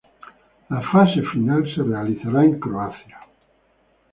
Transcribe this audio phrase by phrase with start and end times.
[0.71, 3.19] La fase final se realizará en Croacia.